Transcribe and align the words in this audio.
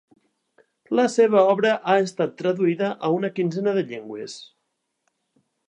La 0.99 1.03
seva 1.15 1.43
obra 1.49 1.73
ha 1.93 1.97
estat 2.07 2.33
traduïda 2.41 2.89
a 3.09 3.13
una 3.19 3.31
quinzena 3.37 3.77
de 3.79 3.87
llengües. 3.93 4.35